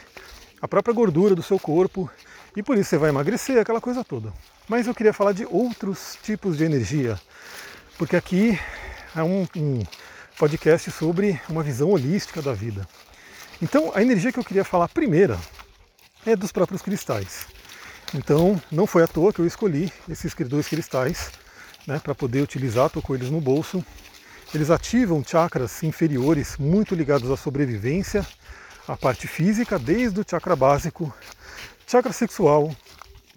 a 0.60 0.68
própria 0.68 0.94
gordura 0.94 1.36
do 1.36 1.44
seu 1.44 1.60
corpo 1.60 2.10
e 2.58 2.64
por 2.64 2.76
isso 2.76 2.90
você 2.90 2.98
vai 2.98 3.10
emagrecer, 3.10 3.60
aquela 3.60 3.80
coisa 3.80 4.04
toda. 4.04 4.34
Mas 4.68 4.88
eu 4.88 4.96
queria 4.96 5.14
falar 5.14 5.34
de 5.34 5.46
outros 5.46 6.18
tipos 6.24 6.58
de 6.58 6.64
energia, 6.64 7.20
porque 7.98 8.16
aqui 8.16 8.60
é 9.16 9.22
um, 9.22 9.48
um 9.56 9.84
podcast 10.40 10.90
sobre 10.90 11.40
uma 11.48 11.62
visão 11.62 11.92
holística 11.92 12.42
da 12.42 12.54
vida. 12.54 12.88
Então, 13.62 13.92
a 13.94 14.02
energia 14.02 14.32
que 14.32 14.40
eu 14.40 14.44
queria 14.44 14.66
falar 14.66 14.88
primeira 14.90 15.38
é 16.26 16.36
dos 16.36 16.52
próprios 16.52 16.82
cristais. 16.82 17.46
Então, 18.14 18.60
não 18.72 18.88
foi 18.88 19.04
à 19.04 19.08
toa 19.08 19.32
que 19.32 19.40
eu 19.40 19.46
escolhi 19.46 19.94
esses 20.10 20.34
dois 20.34 20.68
cristais 20.68 21.32
né, 21.86 22.00
para 22.00 22.16
poder 22.16 22.42
utilizar, 22.42 22.88
estou 22.88 23.02
com 23.02 23.14
eles 23.14 23.30
no 23.30 23.40
bolso. 23.40 23.86
Eles 24.54 24.70
ativam 24.70 25.24
chakras 25.26 25.84
inferiores 25.84 26.58
muito 26.58 26.96
ligados 26.96 27.30
à 27.30 27.36
sobrevivência, 27.36 28.26
à 28.88 28.96
parte 28.96 29.28
física, 29.28 29.78
desde 29.78 30.20
o 30.20 30.26
chakra 30.28 30.56
básico, 30.56 31.14
chakra 31.88 32.14
sexual, 32.14 32.74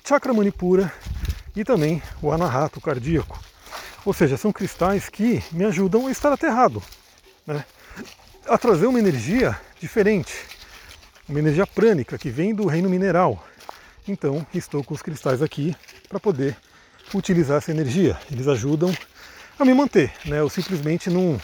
chakra 0.07 0.33
manipura 0.33 0.93
e 1.57 1.65
também 1.65 2.03
o 2.23 2.31
anahata, 2.31 2.79
o 2.79 2.83
cardíaco. 2.83 3.41
Ou 4.05 4.13
seja, 4.13 4.37
são 4.37 4.53
cristais 4.53 5.09
que 5.09 5.43
me 5.51 5.65
ajudam 5.65 6.07
a 6.07 6.11
estar 6.11 6.33
aterrado, 6.33 6.83
né? 7.47 7.65
a 8.47 8.57
trazer 8.57 8.87
uma 8.87 8.99
energia 8.99 9.59
diferente, 9.81 10.33
uma 11.29 11.39
energia 11.39 11.67
prânica 11.67 12.17
que 12.17 12.31
vem 12.31 12.55
do 12.55 12.67
reino 12.67 12.89
mineral. 12.89 13.45
Então, 14.07 14.47
estou 14.55 14.83
com 14.83 14.95
os 14.95 15.03
cristais 15.03 15.43
aqui 15.43 15.77
para 16.09 16.19
poder 16.19 16.57
utilizar 17.15 17.59
essa 17.59 17.71
energia. 17.71 18.19
Eles 18.31 18.49
ajudam 18.49 18.95
a 19.59 19.65
me 19.65 19.75
manter, 19.75 20.13
né? 20.25 20.39
Eu 20.39 20.49
simplesmente 20.49 21.11
não, 21.11 21.41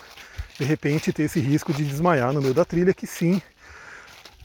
de 0.59 0.64
repente, 0.64 1.12
ter 1.12 1.25
esse 1.25 1.40
risco 1.40 1.73
de 1.73 1.85
desmaiar 1.85 2.33
no 2.33 2.40
meio 2.40 2.54
da 2.54 2.64
trilha, 2.64 2.94
que 2.94 3.06
sim, 3.06 3.42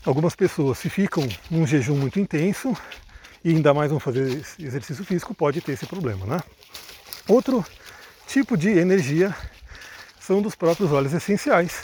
algumas 0.03 0.35
pessoas, 0.35 0.79
se 0.79 0.89
ficam 0.89 1.27
num 1.51 1.67
jejum 1.67 1.95
muito 1.95 2.19
intenso 2.19 2.75
e 3.43 3.49
ainda 3.49 3.73
mais 3.73 3.91
vão 3.91 3.99
fazer 3.99 4.43
exercício 4.59 5.05
físico, 5.05 5.35
pode 5.35 5.61
ter 5.61 5.73
esse 5.73 5.85
problema, 5.85 6.25
né? 6.25 6.39
Outro 7.27 7.63
tipo 8.27 8.57
de 8.57 8.69
energia 8.69 9.35
são 10.19 10.41
dos 10.41 10.55
próprios 10.55 10.91
óleos 10.91 11.13
essenciais. 11.13 11.83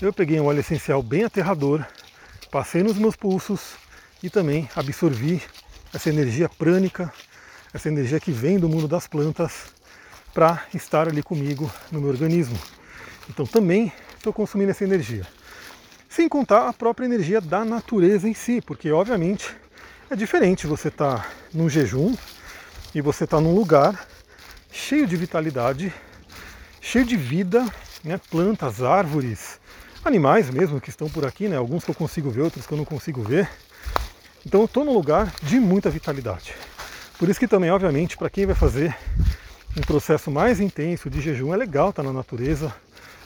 Eu 0.00 0.12
peguei 0.12 0.38
um 0.38 0.46
óleo 0.46 0.60
essencial 0.60 1.02
bem 1.02 1.24
aterrador, 1.24 1.84
passei 2.50 2.82
nos 2.82 2.98
meus 2.98 3.16
pulsos 3.16 3.72
e 4.22 4.28
também 4.28 4.68
absorvi 4.76 5.42
essa 5.92 6.10
energia 6.10 6.48
prânica, 6.50 7.12
essa 7.72 7.88
energia 7.88 8.20
que 8.20 8.30
vem 8.30 8.58
do 8.58 8.68
mundo 8.68 8.86
das 8.86 9.06
plantas 9.06 9.77
para 10.38 10.62
estar 10.72 11.08
ali 11.08 11.20
comigo 11.20 11.68
no 11.90 12.00
meu 12.00 12.10
organismo. 12.10 12.56
Então 13.28 13.44
também 13.44 13.92
estou 14.16 14.32
consumindo 14.32 14.70
essa 14.70 14.84
energia. 14.84 15.26
Sem 16.08 16.28
contar 16.28 16.68
a 16.68 16.72
própria 16.72 17.06
energia 17.06 17.40
da 17.40 17.64
natureza 17.64 18.28
em 18.28 18.34
si, 18.34 18.60
porque 18.60 18.92
obviamente 18.92 19.52
é 20.08 20.14
diferente 20.14 20.64
você 20.64 20.86
estar 20.86 21.24
tá 21.24 21.30
num 21.52 21.68
jejum 21.68 22.14
e 22.94 23.00
você 23.00 23.24
estar 23.24 23.38
tá 23.38 23.42
num 23.42 23.52
lugar 23.52 24.06
cheio 24.70 25.08
de 25.08 25.16
vitalidade, 25.16 25.92
cheio 26.80 27.04
de 27.04 27.16
vida, 27.16 27.66
né? 28.04 28.20
plantas, 28.30 28.80
árvores, 28.80 29.58
animais 30.04 30.48
mesmo 30.50 30.80
que 30.80 30.88
estão 30.88 31.10
por 31.10 31.26
aqui, 31.26 31.48
né? 31.48 31.56
alguns 31.56 31.82
que 31.82 31.90
eu 31.90 31.96
consigo 31.96 32.30
ver, 32.30 32.42
outros 32.42 32.64
que 32.64 32.72
eu 32.72 32.78
não 32.78 32.84
consigo 32.84 33.24
ver. 33.24 33.50
Então 34.46 34.60
eu 34.60 34.66
estou 34.66 34.84
num 34.84 34.94
lugar 34.94 35.34
de 35.42 35.58
muita 35.58 35.90
vitalidade. 35.90 36.54
Por 37.18 37.28
isso 37.28 37.40
que 37.40 37.48
também, 37.48 37.72
obviamente, 37.72 38.16
para 38.16 38.30
quem 38.30 38.46
vai 38.46 38.54
fazer 38.54 38.96
um 39.76 39.80
processo 39.82 40.30
mais 40.30 40.60
intenso 40.60 41.10
de 41.10 41.20
jejum, 41.20 41.52
é 41.52 41.56
legal 41.56 41.90
estar 41.90 42.02
tá 42.02 42.08
na 42.08 42.12
natureza, 42.12 42.74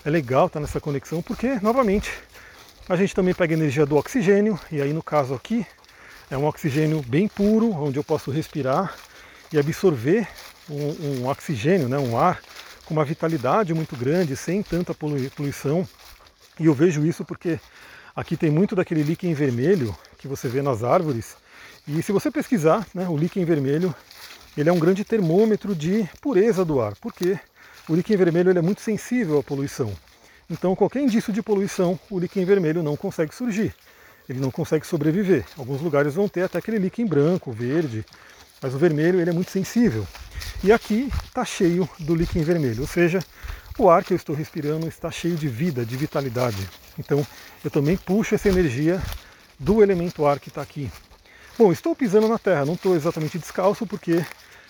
é 0.04 0.11
legal 0.11 0.46
estar 0.46 0.58
tá 0.58 0.61
nessa 0.61 0.80
conexão, 0.80 1.22
porque, 1.22 1.58
novamente, 1.61 2.11
a 2.88 2.96
gente 2.96 3.14
também 3.14 3.34
pega 3.34 3.54
energia 3.54 3.87
do 3.87 3.96
oxigênio, 3.96 4.58
e 4.70 4.80
aí 4.80 4.92
no 4.92 5.02
caso 5.02 5.34
aqui 5.34 5.66
é 6.30 6.37
um 6.37 6.46
oxigênio 6.46 7.02
bem 7.02 7.28
puro, 7.28 7.70
onde 7.72 7.99
eu 7.99 8.04
posso 8.04 8.30
respirar 8.30 8.94
e 9.52 9.58
absorver 9.58 10.26
um, 10.68 11.22
um 11.22 11.26
oxigênio, 11.26 11.88
né, 11.88 11.99
um 11.99 12.18
ar 12.18 12.40
com 12.84 12.94
uma 12.94 13.04
vitalidade 13.04 13.72
muito 13.72 13.96
grande, 13.96 14.37
sem 14.37 14.62
tanta 14.62 14.94
poluição. 14.94 15.87
E 16.58 16.66
eu 16.66 16.75
vejo 16.75 17.04
isso 17.06 17.25
porque 17.25 17.61
aqui 18.14 18.37
tem 18.37 18.50
muito 18.50 18.75
daquele 18.75 19.02
líquen 19.02 19.34
vermelho 19.34 19.96
que 20.18 20.26
você 20.26 20.49
vê 20.49 20.62
nas 20.62 20.82
árvores. 20.82 21.37
E 21.87 22.02
se 22.02 22.12
você 22.12 22.30
pesquisar, 22.30 22.87
né, 22.94 23.08
o 23.08 23.16
líquen 23.16 23.44
vermelho 23.44 23.94
ele 24.56 24.68
é 24.68 24.73
um 24.73 24.78
grande 24.78 25.04
termômetro 25.04 25.75
de 25.75 26.09
pureza 26.21 26.64
do 26.64 26.80
ar, 26.80 26.94
porque 27.00 27.38
o 27.88 27.94
líquen 27.94 28.16
vermelho 28.16 28.50
ele 28.50 28.59
é 28.59 28.62
muito 28.62 28.80
sensível 28.80 29.38
à 29.38 29.42
poluição. 29.42 29.92
Então, 30.50 30.76
qualquer 30.76 31.00
indício 31.00 31.32
de 31.32 31.42
poluição, 31.42 31.99
o 32.11 32.18
líquen 32.18 32.44
vermelho 32.44 32.82
não 32.82 32.97
consegue 32.97 33.35
surgir, 33.35 33.75
ele 34.28 34.38
não 34.38 34.50
consegue 34.50 34.87
sobreviver. 34.87 35.44
Alguns 35.56 35.80
lugares 35.80 36.14
vão 36.14 36.28
ter 36.28 36.42
até 36.42 36.59
aquele 36.59 36.78
líquen 36.78 37.06
branco, 37.06 37.50
verde, 37.50 38.04
mas 38.61 38.75
o 38.75 38.78
vermelho 38.78 39.21
ele 39.21 39.30
é 39.30 39.32
muito 39.32 39.50
sensível. 39.50 40.06
E 40.62 40.71
aqui 40.71 41.09
está 41.25 41.44
cheio 41.44 41.88
do 41.99 42.14
líquen 42.14 42.42
vermelho, 42.42 42.82
ou 42.82 42.87
seja, 42.87 43.21
o 43.78 43.88
ar 43.88 44.04
que 44.04 44.12
eu 44.12 44.16
estou 44.16 44.37
respirando 44.37 44.87
está 44.87 45.11
cheio 45.11 45.35
de 45.35 45.49
vida, 45.49 45.85
de 45.87 45.97
vitalidade. 45.97 46.68
Então, 46.99 47.26
eu 47.64 47.71
também 47.71 47.97
puxo 47.97 48.35
essa 48.35 48.49
energia 48.49 49.00
do 49.59 49.82
elemento 49.82 50.26
ar 50.26 50.38
que 50.38 50.50
está 50.50 50.61
aqui. 50.61 50.90
Bom, 51.59 51.71
estou 51.71 51.94
pisando 51.94 52.28
na 52.28 52.38
terra, 52.38 52.64
não 52.64 52.73
estou 52.73 52.97
exatamente 52.97 53.38
descalço 53.38 53.87
porque 53.87 54.25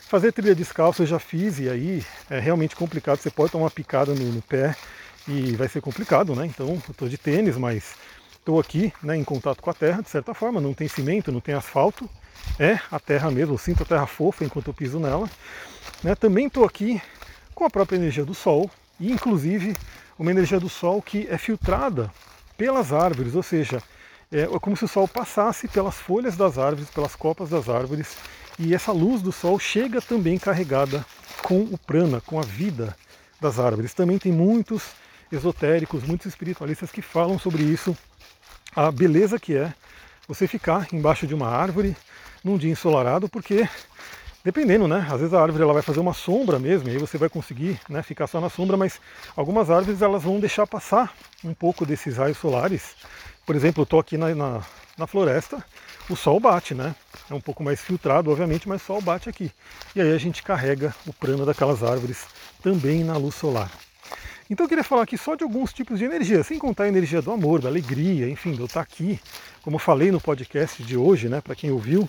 fazer 0.08 0.32
trilha 0.32 0.52
descalço 0.52 1.02
eu 1.02 1.06
já 1.06 1.18
fiz 1.18 1.60
e 1.60 1.68
aí 1.68 2.04
é 2.28 2.40
realmente 2.40 2.74
complicado, 2.74 3.18
você 3.18 3.30
pode 3.30 3.52
tomar 3.52 3.64
uma 3.64 3.70
picada 3.70 4.12
no, 4.12 4.32
no 4.32 4.42
pé 4.42 4.74
e 5.28 5.52
vai 5.52 5.68
ser 5.68 5.80
complicado, 5.80 6.34
né? 6.34 6.44
Então 6.44 6.68
eu 6.68 6.82
estou 6.90 7.08
de 7.08 7.16
tênis, 7.16 7.56
mas 7.56 7.94
estou 8.32 8.58
aqui 8.58 8.92
né, 9.00 9.16
em 9.16 9.22
contato 9.22 9.62
com 9.62 9.70
a 9.70 9.74
terra 9.74 10.02
de 10.02 10.10
certa 10.10 10.34
forma, 10.34 10.60
não 10.60 10.74
tem 10.74 10.88
cimento, 10.88 11.30
não 11.30 11.40
tem 11.40 11.54
asfalto, 11.54 12.10
é 12.58 12.80
a 12.90 12.98
terra 12.98 13.30
mesmo, 13.30 13.54
eu 13.54 13.58
sinto 13.58 13.84
a 13.84 13.86
terra 13.86 14.06
fofa 14.06 14.44
enquanto 14.44 14.66
eu 14.66 14.74
piso 14.74 14.98
nela. 14.98 15.30
Né? 16.02 16.16
Também 16.16 16.48
estou 16.48 16.64
aqui 16.64 17.00
com 17.54 17.64
a 17.64 17.70
própria 17.70 17.96
energia 17.96 18.24
do 18.24 18.34
sol, 18.34 18.68
e 18.98 19.12
inclusive 19.12 19.76
uma 20.18 20.32
energia 20.32 20.58
do 20.58 20.68
sol 20.68 21.00
que 21.00 21.28
é 21.30 21.38
filtrada 21.38 22.10
pelas 22.58 22.92
árvores, 22.92 23.36
ou 23.36 23.42
seja, 23.42 23.80
é, 24.32 24.42
é 24.42 24.58
como 24.58 24.76
se 24.76 24.84
o 24.84 24.88
sol 24.88 25.06
passasse 25.06 25.68
pelas 25.68 25.94
folhas 25.94 26.36
das 26.36 26.58
árvores, 26.58 26.90
pelas 26.90 27.14
copas 27.14 27.50
das 27.50 27.68
árvores, 27.68 28.16
e 28.58 28.74
essa 28.74 28.90
luz 28.90 29.20
do 29.20 29.30
sol 29.30 29.58
chega 29.58 30.00
também 30.00 30.38
carregada 30.38 31.04
com 31.42 31.60
o 31.60 31.78
prana, 31.78 32.20
com 32.20 32.38
a 32.38 32.42
vida 32.42 32.96
das 33.40 33.58
árvores. 33.58 33.92
Também 33.92 34.18
tem 34.18 34.32
muitos 34.32 34.92
esotéricos, 35.30 36.02
muitos 36.02 36.26
espiritualistas 36.26 36.90
que 36.90 37.02
falam 37.02 37.38
sobre 37.38 37.62
isso, 37.62 37.96
a 38.74 38.90
beleza 38.90 39.38
que 39.38 39.56
é 39.56 39.72
você 40.26 40.46
ficar 40.46 40.88
embaixo 40.92 41.26
de 41.26 41.34
uma 41.34 41.48
árvore 41.48 41.96
num 42.42 42.56
dia 42.56 42.70
ensolarado, 42.70 43.28
porque 43.28 43.68
dependendo, 44.44 44.88
né? 44.88 45.06
Às 45.10 45.20
vezes 45.20 45.34
a 45.34 45.42
árvore 45.42 45.62
ela 45.62 45.72
vai 45.72 45.82
fazer 45.82 46.00
uma 46.00 46.14
sombra 46.14 46.58
mesmo, 46.58 46.88
e 46.88 46.92
aí 46.92 46.98
você 46.98 47.16
vai 47.18 47.28
conseguir 47.28 47.80
né, 47.88 48.02
ficar 48.02 48.26
só 48.26 48.40
na 48.40 48.48
sombra, 48.48 48.76
mas 48.76 49.00
algumas 49.36 49.70
árvores 49.70 50.02
elas 50.02 50.22
vão 50.22 50.40
deixar 50.40 50.66
passar 50.66 51.14
um 51.44 51.54
pouco 51.54 51.86
desses 51.86 52.16
raios 52.16 52.38
solares 52.38 52.94
por 53.52 53.56
exemplo, 53.56 53.82
eu 53.82 53.84
estou 53.84 54.00
aqui 54.00 54.16
na, 54.16 54.34
na, 54.34 54.62
na, 54.96 55.06
floresta, 55.06 55.62
o 56.08 56.16
sol 56.16 56.40
bate, 56.40 56.74
né? 56.74 56.96
É 57.30 57.34
um 57.34 57.40
pouco 57.40 57.62
mais 57.62 57.82
filtrado, 57.82 58.30
obviamente, 58.30 58.66
mas 58.66 58.80
o 58.80 58.84
sol 58.86 59.02
bate 59.02 59.28
aqui. 59.28 59.52
E 59.94 60.00
aí 60.00 60.10
a 60.10 60.16
gente 60.16 60.42
carrega 60.42 60.94
o 61.06 61.12
prana 61.12 61.44
daquelas 61.44 61.82
árvores 61.82 62.24
também 62.62 63.04
na 63.04 63.14
luz 63.18 63.34
solar. 63.34 63.70
Então 64.48 64.64
eu 64.64 64.68
queria 64.70 64.82
falar 64.82 65.02
aqui 65.02 65.18
só 65.18 65.34
de 65.34 65.44
alguns 65.44 65.70
tipos 65.70 65.98
de 65.98 66.06
energia, 66.06 66.42
sem 66.42 66.58
contar 66.58 66.84
a 66.84 66.88
energia 66.88 67.20
do 67.20 67.30
amor, 67.30 67.60
da 67.60 67.68
alegria, 67.68 68.26
enfim, 68.26 68.52
de 68.52 68.60
eu 68.60 68.64
estar 68.64 68.80
aqui, 68.80 69.20
como 69.60 69.76
eu 69.76 69.78
falei 69.78 70.10
no 70.10 70.18
podcast 70.18 70.82
de 70.82 70.96
hoje, 70.96 71.28
né, 71.28 71.42
para 71.42 71.54
quem 71.54 71.70
ouviu, 71.70 72.08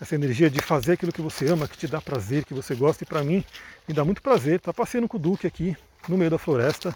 essa 0.00 0.16
energia 0.16 0.50
de 0.50 0.60
fazer 0.60 0.94
aquilo 0.94 1.12
que 1.12 1.22
você 1.22 1.46
ama, 1.46 1.68
que 1.68 1.78
te 1.78 1.86
dá 1.86 2.00
prazer, 2.00 2.44
que 2.44 2.52
você 2.52 2.74
gosta, 2.74 3.04
e 3.04 3.06
para 3.06 3.22
mim 3.22 3.44
me 3.86 3.94
dá 3.94 4.04
muito 4.04 4.20
prazer 4.20 4.56
estar 4.56 4.72
passeando 4.72 5.06
com 5.06 5.16
o 5.16 5.20
Duque 5.20 5.46
aqui 5.46 5.76
no 6.08 6.18
meio 6.18 6.32
da 6.32 6.38
floresta, 6.38 6.92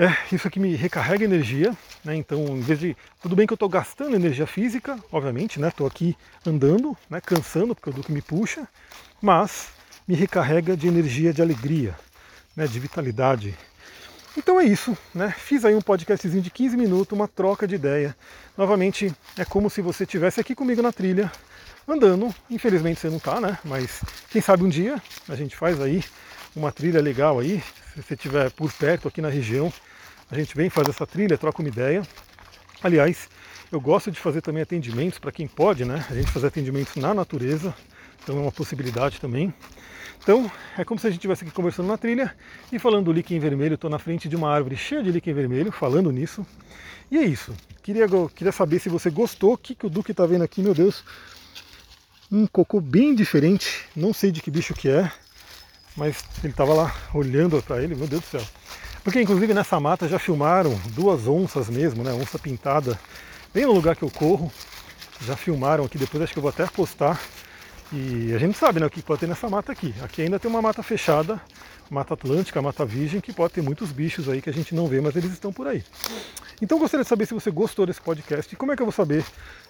é, 0.00 0.16
isso 0.34 0.48
aqui 0.48 0.58
me 0.58 0.74
recarrega 0.74 1.26
energia, 1.26 1.76
né? 2.02 2.16
Então, 2.16 2.42
em 2.56 2.60
vez 2.60 2.80
de. 2.80 2.96
Tudo 3.20 3.36
bem 3.36 3.46
que 3.46 3.52
eu 3.52 3.56
estou 3.56 3.68
gastando 3.68 4.16
energia 4.16 4.46
física, 4.46 4.98
obviamente, 5.12 5.60
né? 5.60 5.68
Estou 5.68 5.86
aqui 5.86 6.16
andando, 6.46 6.96
né? 7.10 7.20
cansando, 7.20 7.74
porque 7.74 7.90
o 7.90 7.92
Duque 7.92 8.10
me 8.10 8.22
puxa, 8.22 8.66
mas 9.20 9.68
me 10.08 10.14
recarrega 10.14 10.74
de 10.74 10.88
energia, 10.88 11.34
de 11.34 11.42
alegria, 11.42 11.94
né? 12.56 12.66
de 12.66 12.80
vitalidade. 12.80 13.54
Então 14.38 14.58
é 14.58 14.64
isso, 14.64 14.96
né? 15.14 15.34
Fiz 15.36 15.66
aí 15.66 15.74
um 15.74 15.82
podcastzinho 15.82 16.42
de 16.42 16.50
15 16.50 16.78
minutos, 16.78 17.14
uma 17.14 17.28
troca 17.28 17.68
de 17.68 17.74
ideia. 17.74 18.16
Novamente, 18.56 19.14
é 19.36 19.44
como 19.44 19.68
se 19.68 19.82
você 19.82 20.04
estivesse 20.04 20.40
aqui 20.40 20.54
comigo 20.54 20.80
na 20.80 20.92
trilha, 20.92 21.30
andando. 21.86 22.34
Infelizmente 22.48 23.00
você 23.00 23.10
não 23.10 23.18
está, 23.18 23.38
né? 23.38 23.58
Mas 23.62 24.00
quem 24.30 24.40
sabe 24.40 24.64
um 24.64 24.68
dia 24.70 24.96
a 25.28 25.34
gente 25.34 25.54
faz 25.54 25.78
aí 25.78 26.02
uma 26.56 26.72
trilha 26.72 27.02
legal 27.02 27.38
aí, 27.38 27.62
se 27.92 28.02
você 28.02 28.14
estiver 28.14 28.50
por 28.50 28.72
perto 28.72 29.06
aqui 29.06 29.20
na 29.20 29.28
região, 29.28 29.70
a 30.30 30.34
gente 30.36 30.56
vem 30.56 30.70
fazer 30.70 30.90
essa 30.90 31.06
trilha, 31.06 31.36
troca 31.36 31.60
uma 31.60 31.68
ideia. 31.68 32.02
Aliás, 32.82 33.28
eu 33.70 33.80
gosto 33.80 34.10
de 34.10 34.18
fazer 34.18 34.40
também 34.40 34.62
atendimentos 34.62 35.18
para 35.18 35.32
quem 35.32 35.46
pode, 35.46 35.84
né? 35.84 36.06
A 36.08 36.14
gente 36.14 36.30
fazer 36.30 36.46
atendimentos 36.46 36.96
na 36.96 37.12
natureza, 37.12 37.74
então 38.22 38.38
é 38.38 38.40
uma 38.40 38.52
possibilidade 38.52 39.20
também. 39.20 39.52
Então, 40.22 40.50
é 40.76 40.84
como 40.84 41.00
se 41.00 41.06
a 41.06 41.10
gente 41.10 41.18
estivesse 41.18 41.44
aqui 41.44 41.52
conversando 41.52 41.88
na 41.88 41.96
trilha 41.96 42.34
e 42.70 42.78
falando 42.78 43.06
do 43.06 43.12
líquen 43.12 43.38
vermelho. 43.40 43.74
Estou 43.74 43.88
na 43.88 43.98
frente 43.98 44.28
de 44.28 44.36
uma 44.36 44.52
árvore 44.52 44.76
cheia 44.76 45.02
de 45.02 45.10
líquen 45.10 45.32
vermelho, 45.32 45.72
falando 45.72 46.12
nisso. 46.12 46.46
E 47.10 47.16
é 47.16 47.24
isso. 47.24 47.54
Queria, 47.82 48.06
queria 48.34 48.52
saber 48.52 48.78
se 48.78 48.88
você 48.88 49.08
gostou. 49.08 49.54
O 49.54 49.58
que, 49.58 49.74
que 49.74 49.86
o 49.86 49.90
Duque 49.90 50.10
está 50.10 50.26
vendo 50.26 50.44
aqui, 50.44 50.62
meu 50.62 50.74
Deus? 50.74 51.02
Um 52.30 52.46
cocô 52.46 52.80
bem 52.80 53.14
diferente. 53.14 53.86
Não 53.96 54.12
sei 54.12 54.30
de 54.30 54.42
que 54.42 54.50
bicho 54.50 54.74
que 54.74 54.88
é, 54.88 55.10
mas 55.96 56.22
ele 56.44 56.52
estava 56.52 56.74
lá 56.74 56.94
olhando 57.14 57.60
para 57.62 57.82
ele. 57.82 57.94
Meu 57.94 58.06
Deus 58.06 58.22
do 58.22 58.28
céu. 58.28 58.42
Porque, 59.02 59.20
inclusive, 59.20 59.54
nessa 59.54 59.80
mata 59.80 60.06
já 60.06 60.18
filmaram 60.18 60.78
duas 60.88 61.26
onças 61.26 61.68
mesmo, 61.70 62.02
né? 62.04 62.12
Onça 62.12 62.38
pintada, 62.38 62.98
bem 63.52 63.66
no 63.66 63.72
lugar 63.72 63.96
que 63.96 64.02
eu 64.02 64.10
corro. 64.10 64.52
Já 65.22 65.36
filmaram 65.36 65.84
aqui. 65.84 65.98
Depois 65.98 66.22
acho 66.22 66.32
que 66.32 66.38
eu 66.38 66.42
vou 66.42 66.50
até 66.50 66.66
postar 66.66 67.20
e 67.92 68.32
a 68.32 68.38
gente 68.38 68.56
sabe 68.56 68.78
né, 68.78 68.86
o 68.86 68.90
que 68.90 69.02
pode 69.02 69.20
ter 69.20 69.26
nessa 69.26 69.48
mata 69.48 69.72
aqui. 69.72 69.92
Aqui 70.00 70.22
ainda 70.22 70.38
tem 70.38 70.48
uma 70.48 70.62
mata 70.62 70.80
fechada, 70.80 71.40
mata 71.90 72.14
atlântica, 72.14 72.62
mata 72.62 72.84
virgem, 72.84 73.20
que 73.20 73.32
pode 73.32 73.52
ter 73.54 73.62
muitos 73.62 73.90
bichos 73.90 74.28
aí 74.28 74.40
que 74.40 74.48
a 74.48 74.52
gente 74.52 74.74
não 74.74 74.86
vê, 74.86 75.00
mas 75.00 75.16
eles 75.16 75.32
estão 75.32 75.52
por 75.52 75.66
aí. 75.66 75.82
Então 76.62 76.78
gostaria 76.78 77.02
de 77.02 77.08
saber 77.08 77.26
se 77.26 77.34
você 77.34 77.50
gostou 77.50 77.84
desse 77.86 78.00
podcast. 78.00 78.52
E 78.52 78.56
como 78.56 78.70
é 78.70 78.76
que 78.76 78.82
eu 78.82 78.86
vou 78.86 78.92
saber 78.92 79.24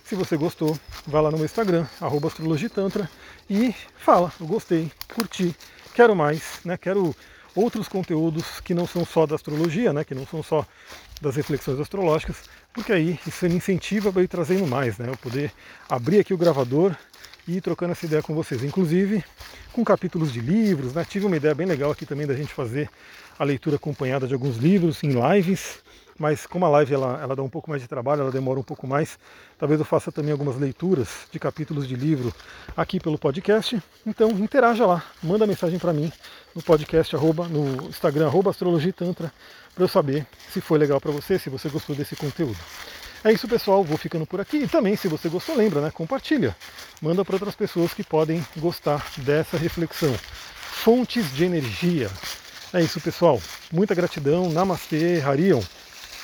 se 0.04 0.14
você 0.14 0.36
gostou? 0.36 0.78
Vai 1.06 1.22
lá 1.22 1.30
no 1.30 1.38
meu 1.38 1.46
Instagram, 1.46 1.86
astrologitantra, 2.26 3.08
e 3.48 3.74
fala, 3.96 4.30
eu 4.38 4.46
gostei, 4.46 4.92
curti, 5.14 5.56
quero 5.94 6.14
mais, 6.14 6.60
né? 6.62 6.76
Quero 6.76 7.16
outros 7.54 7.88
conteúdos 7.88 8.60
que 8.60 8.74
não 8.74 8.86
são 8.86 9.04
só 9.04 9.26
da 9.26 9.34
astrologia, 9.34 9.92
né? 9.92 10.04
Que 10.04 10.14
não 10.14 10.26
são 10.26 10.42
só 10.42 10.66
das 11.20 11.36
reflexões 11.36 11.78
astrológicas, 11.78 12.36
porque 12.72 12.92
aí 12.92 13.18
isso 13.26 13.46
me 13.46 13.56
incentiva 13.56 14.12
para 14.12 14.22
ir 14.22 14.28
trazendo 14.28 14.66
mais, 14.66 14.98
né? 14.98 15.08
Eu 15.08 15.16
poder 15.16 15.52
abrir 15.88 16.20
aqui 16.20 16.32
o 16.32 16.38
gravador 16.38 16.94
e 17.46 17.56
ir 17.56 17.60
trocando 17.60 17.92
essa 17.92 18.06
ideia 18.06 18.22
com 18.22 18.34
vocês, 18.34 18.62
inclusive 18.62 19.24
com 19.72 19.84
capítulos 19.84 20.32
de 20.32 20.40
livros. 20.40 20.94
Né? 20.94 21.04
Tive 21.04 21.26
uma 21.26 21.36
ideia 21.36 21.54
bem 21.54 21.66
legal 21.66 21.90
aqui 21.90 22.06
também 22.06 22.26
da 22.26 22.34
gente 22.34 22.52
fazer 22.52 22.88
a 23.38 23.44
leitura 23.44 23.76
acompanhada 23.76 24.26
de 24.26 24.34
alguns 24.34 24.56
livros 24.56 25.02
em 25.02 25.10
lives, 25.10 25.78
mas 26.20 26.44
como 26.44 26.66
a 26.66 26.68
live 26.68 26.92
ela, 26.92 27.18
ela 27.22 27.34
dá 27.34 27.42
um 27.42 27.48
pouco 27.48 27.70
mais 27.70 27.80
de 27.80 27.88
trabalho, 27.88 28.20
ela 28.20 28.30
demora 28.30 28.60
um 28.60 28.62
pouco 28.62 28.86
mais, 28.86 29.18
talvez 29.58 29.80
eu 29.80 29.86
faça 29.86 30.12
também 30.12 30.32
algumas 30.32 30.58
leituras 30.58 31.26
de 31.32 31.38
capítulos 31.38 31.88
de 31.88 31.96
livro 31.96 32.30
aqui 32.76 33.00
pelo 33.00 33.16
podcast. 33.16 33.82
Então 34.06 34.28
interaja 34.32 34.84
lá, 34.84 35.02
manda 35.22 35.46
mensagem 35.46 35.78
para 35.78 35.94
mim 35.94 36.12
no 36.54 36.62
podcast, 36.62 37.16
arroba, 37.16 37.48
no 37.48 37.88
Instagram, 37.88 38.26
arroba 38.26 38.50
astrologitantra, 38.50 39.32
para 39.74 39.82
eu 39.82 39.88
saber 39.88 40.26
se 40.50 40.60
foi 40.60 40.78
legal 40.78 41.00
para 41.00 41.10
você, 41.10 41.38
se 41.38 41.48
você 41.48 41.70
gostou 41.70 41.96
desse 41.96 42.14
conteúdo. 42.14 42.58
É 43.24 43.32
isso, 43.32 43.46
pessoal. 43.46 43.84
Vou 43.84 43.98
ficando 43.98 44.26
por 44.26 44.40
aqui. 44.40 44.58
E 44.58 44.66
também, 44.66 44.96
se 44.96 45.06
você 45.06 45.28
gostou, 45.28 45.54
lembra, 45.54 45.82
né? 45.82 45.90
Compartilha. 45.90 46.56
Manda 47.02 47.22
para 47.22 47.34
outras 47.34 47.54
pessoas 47.54 47.92
que 47.92 48.02
podem 48.02 48.44
gostar 48.56 49.06
dessa 49.18 49.58
reflexão. 49.58 50.14
Fontes 50.14 51.30
de 51.34 51.44
energia. 51.44 52.10
É 52.72 52.80
isso, 52.80 52.98
pessoal. 52.98 53.38
Muita 53.70 53.94
gratidão. 53.94 54.48
Namastê, 54.50 55.20
Harion. 55.20 55.60